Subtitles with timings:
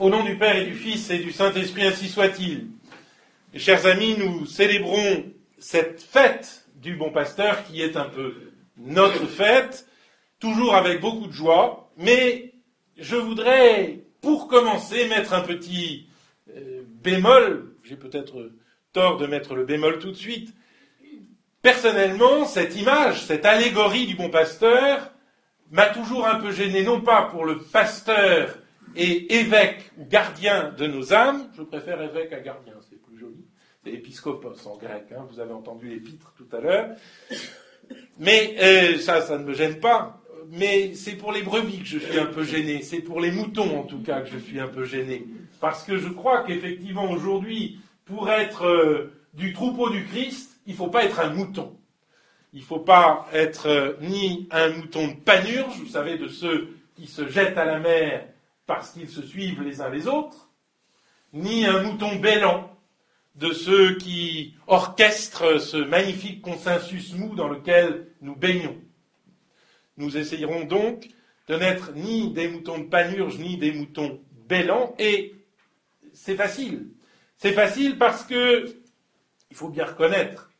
[0.00, 2.66] Au nom du Père et du Fils et du Saint-Esprit, ainsi soit-il.
[3.54, 8.34] Chers amis, nous célébrons cette fête du bon pasteur qui est un peu
[8.76, 9.86] notre fête,
[10.40, 12.54] toujours avec beaucoup de joie, mais
[12.96, 16.08] je voudrais, pour commencer, mettre un petit
[16.56, 18.50] euh, bémol, j'ai peut-être
[18.92, 20.52] tort de mettre le bémol tout de suite.
[21.62, 25.12] Personnellement, cette image, cette allégorie du bon pasteur,
[25.70, 28.58] m'a toujours un peu gêné, non pas pour le pasteur
[28.96, 33.44] et évêque ou gardien de nos âmes, je préfère évêque à gardien, c'est plus joli,
[33.82, 36.90] c'est épiscopos en grec, hein, vous avez entendu l'épître tout à l'heure,
[38.18, 41.98] mais euh, ça, ça ne me gêne pas, mais c'est pour les brebis que je
[41.98, 44.68] suis un peu gêné, c'est pour les moutons en tout cas que je suis un
[44.68, 45.26] peu gêné,
[45.60, 50.76] parce que je crois qu'effectivement aujourd'hui, pour être euh, du troupeau du Christ, il ne
[50.76, 51.76] faut pas être un mouton.
[52.52, 56.76] Il ne faut pas être euh, ni un mouton de panurge, vous savez, de ceux
[56.94, 58.28] qui se jettent à la mer
[58.66, 60.50] parce qu'ils se suivent les uns les autres,
[61.32, 62.70] ni un mouton bêlant
[63.34, 68.76] de ceux qui orchestrent ce magnifique consensus mou dans lequel nous baignons.
[69.96, 71.08] Nous essayerons donc
[71.48, 75.34] de n'être ni des moutons de panurge, ni des moutons bêlants, et
[76.12, 76.88] c'est facile.
[77.36, 78.66] C'est facile parce que,
[79.50, 80.50] il faut bien reconnaître,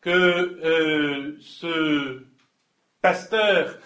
[0.00, 2.22] que euh, ce
[3.02, 3.78] pasteur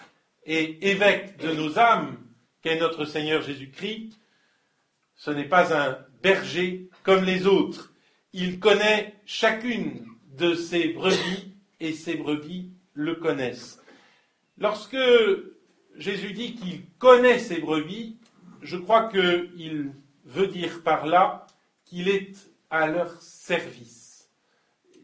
[0.45, 2.17] et évêque de nos âmes
[2.65, 4.17] qu'est notre Seigneur Jésus-Christ,
[5.13, 7.93] ce n'est pas un berger comme les autres.
[8.33, 13.79] Il connaît chacune de ses brebis et ses brebis le connaissent.
[14.57, 14.97] Lorsque
[15.95, 18.17] Jésus dit qu'il connaît ses brebis,
[18.63, 19.91] je crois qu'il
[20.25, 21.45] veut dire par là
[21.83, 22.33] qu'il est
[22.71, 24.27] à leur service.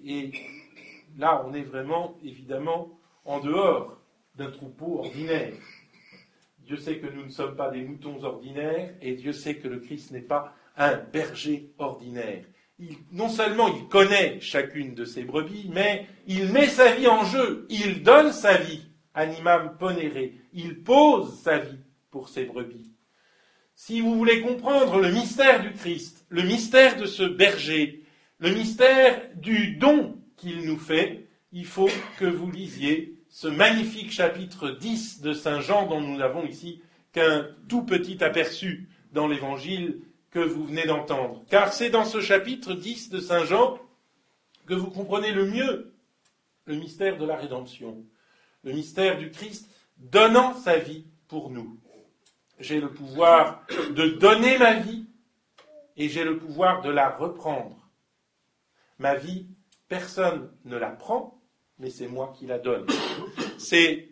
[0.04, 0.32] Et
[1.16, 4.02] là, on est vraiment, évidemment, en dehors
[4.34, 5.54] d'un troupeau ordinaire.
[6.72, 9.81] Dieu sait que nous ne sommes pas des moutons ordinaires et Dieu sait que le
[9.81, 12.45] Christ n'est pas un berger ordinaire.
[13.11, 17.67] non seulement il connaît chacune de ses brebis, mais il met sa vie en jeu,
[17.69, 22.93] il donne sa vie, animam ponere, il pose sa vie pour ses brebis.
[23.76, 28.05] Si vous voulez comprendre le mystère du Christ, le mystère de ce berger,
[28.39, 34.70] le mystère du don qu'il nous fait, il faut que vous lisiez ce magnifique chapitre
[34.70, 36.82] 10 de Saint Jean dont nous n'avons ici
[37.14, 40.02] qu'un tout petit aperçu dans l'évangile
[40.32, 41.44] que vous venez d'entendre.
[41.50, 43.80] Car c'est dans ce chapitre 10 de Saint Jean
[44.66, 45.94] que vous comprenez le mieux
[46.66, 48.06] le mystère de la rédemption,
[48.64, 51.80] le mystère du Christ donnant sa vie pour nous.
[52.60, 55.08] J'ai le pouvoir de donner ma vie
[55.98, 57.89] et j'ai le pouvoir de la reprendre.
[59.00, 59.48] Ma vie,
[59.88, 61.40] personne ne la prend,
[61.81, 62.86] mais c'est moi qui la donne.
[63.58, 64.08] C'est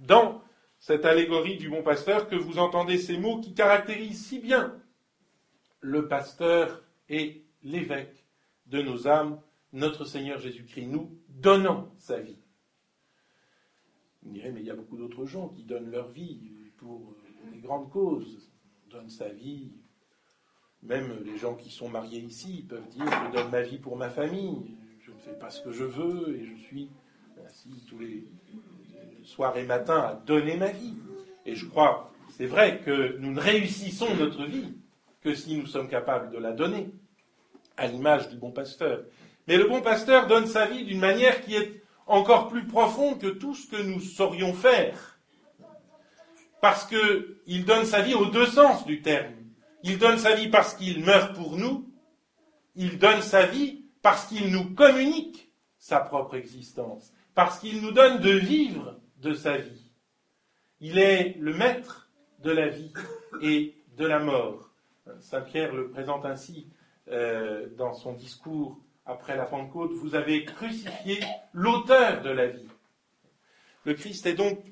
[0.00, 0.42] dans
[0.78, 4.74] cette allégorie du bon pasteur que vous entendez ces mots qui caractérisent si bien
[5.80, 8.24] le pasteur et l'évêque
[8.66, 9.38] de nos âmes,
[9.74, 12.38] notre Seigneur Jésus-Christ, nous donnant sa vie.
[14.22, 16.40] Vous direz, mais il y a beaucoup d'autres gens qui donnent leur vie
[16.78, 17.14] pour
[17.52, 18.50] des grandes causes,
[18.88, 19.72] donnent sa vie.
[20.82, 24.08] Même les gens qui sont mariés ici peuvent dire, je donne ma vie pour ma
[24.08, 26.88] famille, je ne fais pas ce que je veux et je suis
[27.88, 28.24] tous les
[29.24, 30.94] soirs et matins à donner ma vie.
[31.46, 34.74] Et je crois, c'est vrai que nous ne réussissons notre vie
[35.22, 36.90] que si nous sommes capables de la donner,
[37.76, 39.04] à l'image du bon pasteur.
[39.46, 43.28] Mais le bon pasteur donne sa vie d'une manière qui est encore plus profonde que
[43.28, 45.18] tout ce que nous saurions faire.
[46.60, 49.34] Parce qu'il donne sa vie aux deux sens du terme.
[49.82, 51.90] Il donne sa vie parce qu'il meurt pour nous.
[52.76, 58.20] Il donne sa vie parce qu'il nous communique sa propre existence parce qu'il nous donne
[58.20, 59.90] de vivre de sa vie.
[60.78, 62.92] Il est le maître de la vie
[63.40, 64.68] et de la mort.
[65.20, 66.68] Saint Pierre le présente ainsi
[67.08, 69.92] euh, dans son discours après la Pentecôte.
[69.92, 71.18] Vous avez crucifié
[71.54, 72.68] l'auteur de la vie.
[73.86, 74.62] Le Christ est donc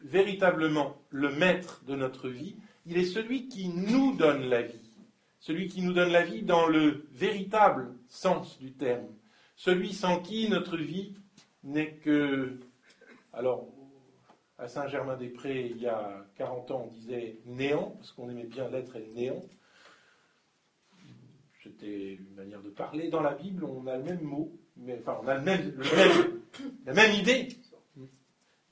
[0.00, 2.54] véritablement le maître de notre vie.
[2.86, 4.92] Il est celui qui nous donne la vie.
[5.40, 9.08] Celui qui nous donne la vie dans le véritable sens du terme.
[9.56, 11.16] Celui sans qui notre vie
[11.62, 12.58] n'est que.
[13.32, 13.68] Alors,
[14.58, 18.96] à Saint-Germain-des-Prés, il y a 40 ans, on disait néant, parce qu'on aimait bien l'être
[18.96, 19.44] et néant.
[21.62, 23.08] C'était une manière de parler.
[23.08, 25.82] Dans la Bible, on a le même mot, mais, enfin, on a le même,
[26.86, 27.48] la même idée,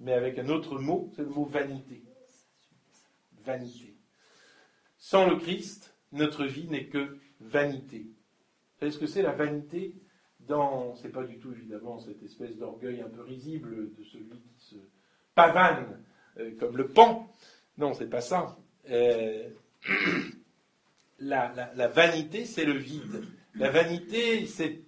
[0.01, 2.03] mais avec un autre mot, c'est le mot vanité.
[3.45, 3.95] Vanité.
[4.97, 8.01] Sans le Christ, notre vie n'est que vanité.
[8.01, 9.95] Vous savez ce que c'est la vanité?
[10.97, 14.77] C'est pas du tout évidemment cette espèce d'orgueil un peu risible de celui qui se
[15.35, 16.03] pavane
[16.39, 17.31] euh, comme le pan.
[17.77, 18.57] Non, c'est pas ça.
[18.91, 19.49] Euh,
[21.19, 23.25] la, vanité, c'est le vide.
[23.55, 24.81] La vanité, c'est.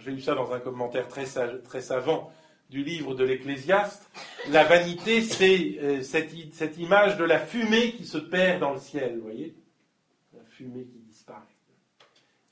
[0.00, 1.24] J'ai lu ça dans un commentaire très,
[1.64, 2.32] très savant
[2.70, 4.10] du livre de l'Ecclésiaste.
[4.50, 8.78] La vanité, c'est euh, cette, cette, image de la fumée qui se perd dans le
[8.78, 9.56] ciel, vous voyez?
[10.34, 11.42] La fumée qui disparaît.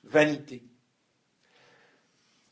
[0.05, 0.63] Vanité.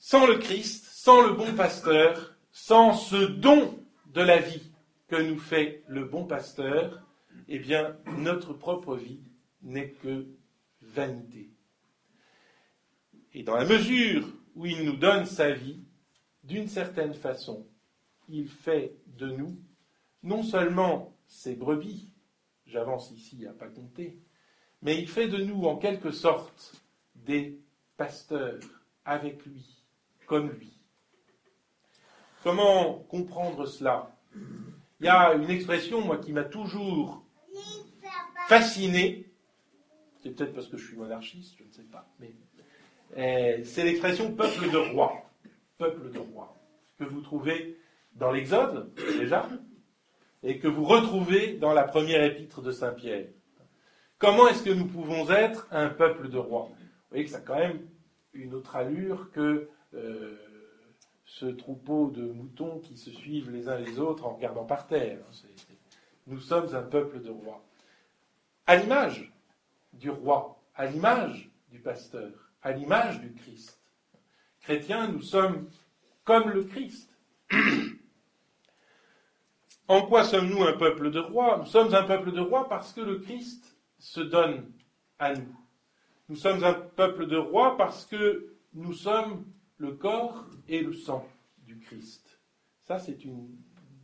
[0.07, 4.71] Sans le Christ, sans le bon pasteur, sans ce don de la vie
[5.09, 7.03] que nous fait le bon pasteur,
[7.49, 9.23] eh bien, notre propre vie
[9.63, 10.27] n'est que
[10.83, 11.49] vanité.
[13.33, 15.83] Et dans la mesure où il nous donne sa vie,
[16.43, 17.67] d'une certaine façon,
[18.29, 19.59] il fait de nous
[20.23, 22.13] non seulement ses brebis,
[22.67, 24.19] j'avance ici à pas compter,
[24.83, 26.75] mais il fait de nous en quelque sorte
[27.15, 27.59] des
[27.97, 28.61] pasteurs
[29.07, 29.84] avec lui,
[30.27, 30.73] comme lui.
[32.43, 34.15] Comment comprendre cela?
[35.01, 37.25] Il y a une expression, moi, qui m'a toujours
[38.49, 39.27] fasciné,
[40.23, 42.07] c'est peut-être parce que je suis monarchiste, je ne sais pas,
[43.17, 45.13] euh, c'est l'expression peuple de roi.
[45.79, 46.57] Peuple de roi.
[46.99, 47.79] Que vous trouvez
[48.15, 49.49] dans l'Exode, déjà,
[50.43, 53.29] et que vous retrouvez dans la première épître de Saint Pierre.
[54.19, 56.69] Comment est-ce que nous pouvons être un peuple de roi?
[56.71, 57.87] Vous voyez que ça a quand même
[58.33, 60.37] une autre allure que euh,
[61.27, 65.19] ce troupeau de moutons qui se suivent les uns les autres en regardant par terre.
[66.27, 67.65] Nous sommes un peuple de rois.
[68.67, 69.33] À l'image
[69.93, 72.31] du roi, à l'image du pasteur,
[72.63, 73.81] à l'image du Christ.
[74.61, 75.69] Chrétiens, nous sommes
[76.25, 77.11] comme le Christ.
[79.87, 81.59] En quoi sommes-nous un peuple de rois?
[81.59, 84.73] Nous sommes un peuple de rois parce que le Christ se donne
[85.19, 85.55] à nous.
[86.31, 89.45] Nous sommes un peuple de rois parce que nous sommes
[89.77, 91.27] le corps et le sang
[91.59, 92.41] du Christ.
[92.83, 93.49] Ça, c'est une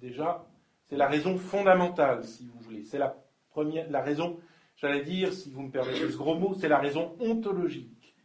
[0.00, 0.46] déjà,
[0.88, 2.84] c'est la raison fondamentale, si vous voulez.
[2.84, 3.16] C'est la
[3.50, 4.40] première, la raison
[4.80, 8.16] j'allais dire, si vous me permettez ce gros mot, c'est la raison ontologique.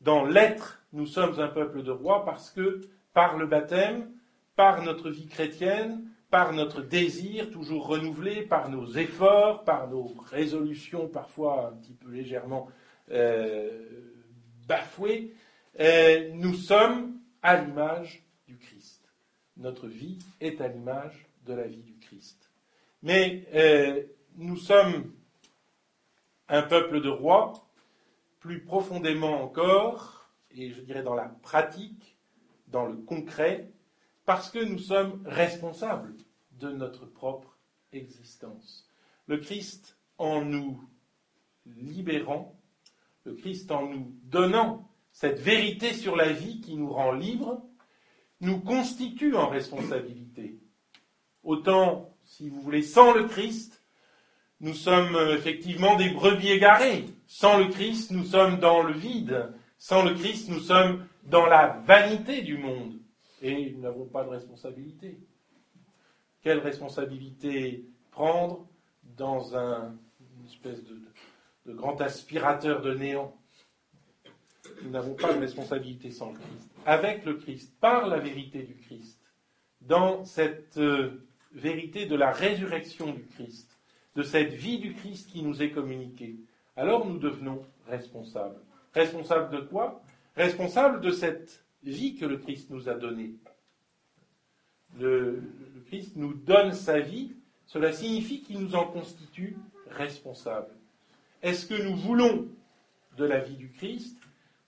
[0.00, 2.80] Dans l'être, nous sommes un peuple de rois parce que,
[3.12, 4.10] par le baptême,
[4.56, 11.08] par notre vie chrétienne, par notre désir toujours renouvelé, par nos efforts, par nos résolutions
[11.08, 12.68] parfois un petit peu légèrement
[13.10, 14.12] euh,
[14.68, 15.34] bafouées,
[15.78, 19.00] nous sommes à l'image du Christ.
[19.56, 22.50] Notre vie est à l'image de la vie du Christ.
[23.02, 24.02] Mais euh,
[24.36, 25.12] nous sommes
[26.48, 27.66] un peuple de rois,
[28.40, 32.16] plus profondément encore, et je dirais dans la pratique,
[32.68, 33.70] dans le concret,
[34.24, 36.14] parce que nous sommes responsables
[36.52, 37.58] de notre propre
[37.92, 38.88] existence.
[39.26, 40.82] Le Christ en nous
[41.66, 42.56] libérant,
[43.24, 47.62] le Christ en nous donnant cette vérité sur la vie qui nous rend libres,
[48.40, 50.58] nous constitue en responsabilité.
[51.42, 53.82] Autant, si vous voulez, sans le Christ,
[54.60, 57.06] nous sommes euh, effectivement des brebis égarées.
[57.26, 59.52] Sans le Christ, nous sommes dans le vide.
[59.78, 62.98] Sans le Christ, nous sommes dans la vanité du monde.
[63.42, 65.18] Et nous n'avons pas de responsabilité.
[66.42, 68.66] Quelle responsabilité prendre
[69.16, 73.39] dans un, une espèce de grand aspirateur de néant?
[74.82, 76.70] Nous n'avons pas de responsabilité sans le Christ.
[76.86, 79.18] Avec le Christ, par la vérité du Christ,
[79.80, 83.78] dans cette euh, vérité de la résurrection du Christ,
[84.16, 86.36] de cette vie du Christ qui nous est communiquée,
[86.76, 88.60] alors nous devenons responsables.
[88.94, 90.02] Responsables de quoi?
[90.36, 93.34] Responsables de cette vie que le Christ nous a donnée.
[94.98, 95.42] Le,
[95.74, 97.32] le Christ nous donne sa vie,
[97.66, 99.56] cela signifie qu'il nous en constitue
[99.90, 100.74] responsables.
[101.42, 102.48] Est-ce que nous voulons
[103.16, 104.19] de la vie du Christ?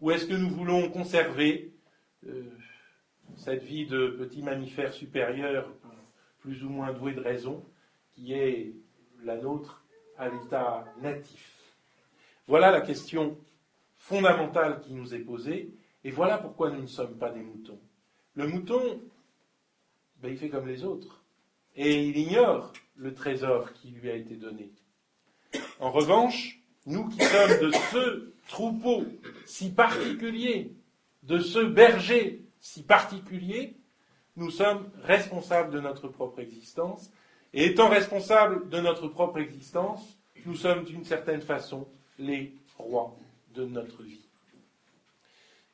[0.02, 1.72] Ou est-ce que nous voulons conserver
[2.26, 2.42] euh,
[3.36, 5.72] cette vie de petit mammifère supérieur,
[6.40, 7.64] plus ou moins doué de raison,
[8.10, 8.72] qui est
[9.22, 9.84] la nôtre
[10.18, 11.56] à l'état natif?
[12.48, 13.38] Voilà la question
[13.94, 17.78] fondamentale qui nous est posée, et voilà pourquoi nous ne sommes pas des moutons.
[18.34, 19.00] Le mouton,
[20.20, 21.22] ben, il fait comme les autres,
[21.76, 24.72] et il ignore le trésor qui lui a été donné.
[25.78, 29.04] En revanche, nous qui sommes de ce troupeau
[29.46, 30.72] si particulier,
[31.22, 33.76] de ce berger si particulier,
[34.36, 37.10] nous sommes responsables de notre propre existence
[37.52, 41.86] et étant responsables de notre propre existence, nous sommes d'une certaine façon
[42.18, 43.16] les rois
[43.54, 44.26] de notre vie.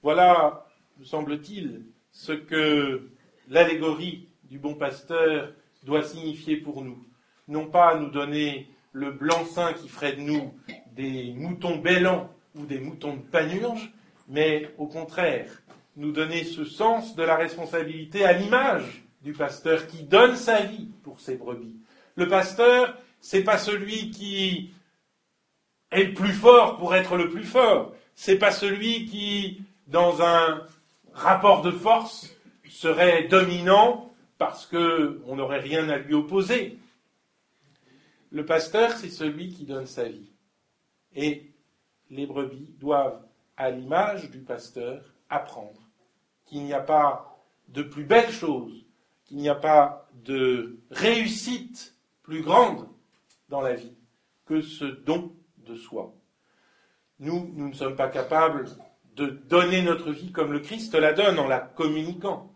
[0.03, 0.67] Voilà,
[0.99, 3.09] me semble-t-il, ce que
[3.49, 5.53] l'allégorie du bon pasteur
[5.85, 7.05] doit signifier pour nous.
[7.47, 10.55] Non pas nous donner le blanc-seing qui ferait de nous
[10.99, 13.93] des moutons bêlants ou des moutons de panurge,
[14.27, 15.49] mais au contraire,
[15.97, 20.89] nous donner ce sens de la responsabilité à l'image du pasteur qui donne sa vie
[21.05, 21.77] pour ses brebis.
[22.17, 24.73] Le pasteur, c'est pas celui qui
[25.93, 27.95] est le plus fort pour être le plus fort.
[28.17, 30.67] C'est pas celui qui, dans un
[31.13, 32.35] rapport de force,
[32.69, 36.77] serait dominant parce qu'on n'aurait rien à lui opposer.
[38.33, 40.33] Le pasteur, c'est celui qui donne sa vie.
[41.15, 41.51] Et
[42.11, 43.23] les brebis doivent,
[43.57, 45.81] à l'image du pasteur, apprendre
[46.47, 47.39] qu'il n'y a pas
[47.69, 48.87] de plus belle chose,
[49.25, 52.89] qu'il n'y a pas de réussite plus grande
[53.49, 53.97] dans la vie
[54.47, 56.15] que ce don de soi.
[57.21, 58.67] Nous, nous ne sommes pas capables
[59.17, 62.55] de donner notre vie comme le Christ la donne en la communiquant,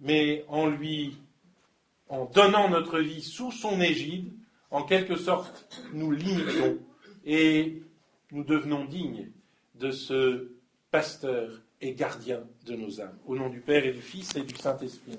[0.00, 1.18] mais en lui,
[2.08, 4.32] en donnant notre vie sous son égide,
[4.70, 6.78] en quelque sorte, nous l'imitons
[7.28, 7.82] et
[8.32, 9.30] nous devenons dignes
[9.74, 10.48] de ce
[10.90, 13.16] pasteur et gardien de nos âmes.
[13.26, 15.18] Au nom du Père et du Fils et du Saint-Esprit.